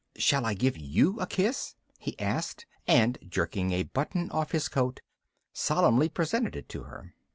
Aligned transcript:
"Shall 0.15 0.47
I 0.47 0.55
give 0.55 0.77
you 0.79 1.19
a 1.19 1.27
kiss?" 1.27 1.75
he 1.99 2.17
asked 2.19 2.65
and, 2.87 3.19
jerking 3.21 3.71
a 3.71 3.83
button 3.83 4.31
off 4.31 4.49
his 4.51 4.67
coat, 4.67 4.99
solemnly 5.53 6.09
presented 6.09 6.55
it 6.55 6.67
to 6.69 6.85
her. 6.85 7.13